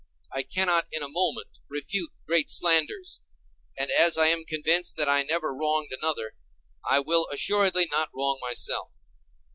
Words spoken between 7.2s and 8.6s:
assuredly not wrong